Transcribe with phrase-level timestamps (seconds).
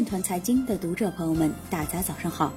[0.00, 2.50] 链团财经的读者朋友们，大家早上好，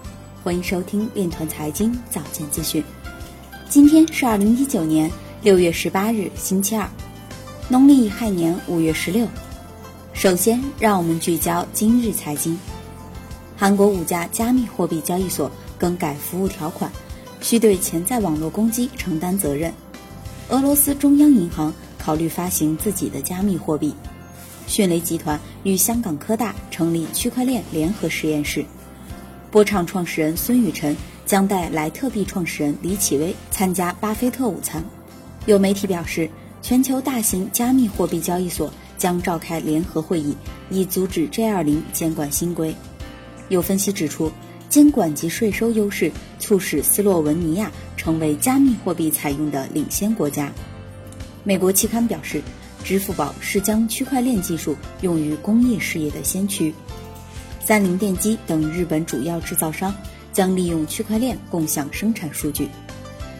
[0.45, 2.81] 欢迎收听链团财经早间资讯。
[3.67, 5.11] 今天是二零一九年
[5.41, 6.89] 六月十八日，星期二，
[7.67, 9.27] 农历亥年五月十六。
[10.13, 12.57] 首先，让我们聚焦今日财经。
[13.57, 16.89] 韩国五家加密货币交易所更改服务条款，
[17.41, 19.73] 需对潜在网络攻击承担责任。
[20.47, 23.93] 俄罗斯中央银行考虑发行自己的加密货币。
[24.73, 28.65] 迅雷集团与香港科大成立区块链联合实验室。
[29.51, 34.83] 波畅创始人孙宇晨将带莱特币创始人李启威参加巴菲特午餐。
[35.45, 36.27] 有媒体表示，
[36.63, 40.35] 全球大型加密货币交易所将召开联合会议，
[40.71, 42.75] 以阻止 G20 监管新规。
[43.49, 44.31] 有分析指出，
[44.69, 50.51] 监管及税收优势促使斯洛文尼亚成为加密货币采用的领先国家。
[51.43, 52.41] 美国期刊表示。
[52.83, 56.73] 支付宝是将区块链技术用于工业事业的先驱，
[57.65, 59.95] 三菱电机等日本主要制造商
[60.33, 62.67] 将利用区块链共享生产数据。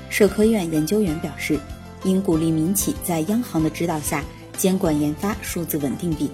[0.10, 1.60] 社科院研究员表示，
[2.04, 4.24] 应鼓励民企在央行的指导下
[4.56, 6.30] 监管研发数字稳定币。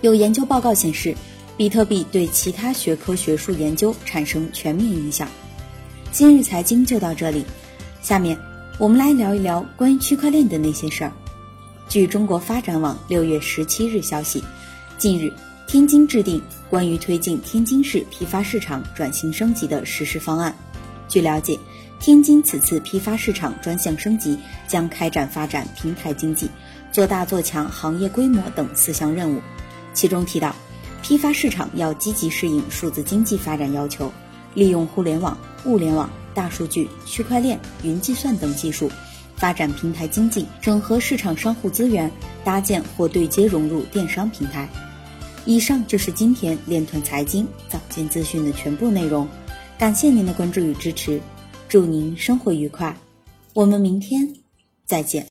[0.00, 1.14] 有研究报告显示，
[1.56, 5.28] 比特币对其他学科学术研究产生全面影响。
[6.10, 7.44] 今日财经就到这里，
[8.00, 8.36] 下面
[8.78, 11.12] 我们来聊一聊关于区块链的那些事儿。
[11.88, 14.44] 据中国发展网六月十七日消息，
[14.98, 15.32] 近日
[15.66, 20.54] 天津制定关于推进天津市批发市场转型升级的实施方案。
[21.08, 21.58] 据了解，
[21.98, 26.50] 天津此次批发市场专项升级将开展发展平台经济、
[26.92, 29.40] 做大做强行业规模等四项任务。
[29.94, 30.54] 其中提到，
[31.02, 34.12] 批发市场要积极适应数字经济发展要求，
[34.52, 38.90] 利用互联网、物联网、大数据、区块链、云计算等技术。
[39.38, 42.10] 发展平台经济，整合市场商户资源，
[42.44, 44.68] 搭建或对接融入电商平台。
[45.44, 49.26] 以上就是今天链团财经早间资讯的全部内容，
[49.78, 51.20] 感谢您的关注与支持，
[51.68, 52.94] 祝您生活愉快，
[53.54, 54.28] 我们明天
[54.84, 55.26] 再见。